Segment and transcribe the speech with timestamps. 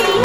[0.00, 0.23] you.